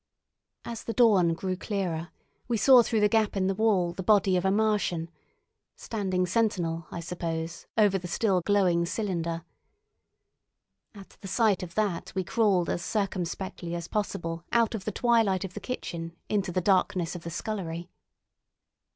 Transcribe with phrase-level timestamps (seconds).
[0.65, 2.09] As the dawn grew clearer,
[2.47, 5.11] we saw through the gap in the wall the body of a Martian,
[5.75, 9.43] standing sentinel, I suppose, over the still glowing cylinder.
[10.95, 15.43] At the sight of that we crawled as circumspectly as possible out of the twilight
[15.45, 17.91] of the kitchen into the darkness of the scullery.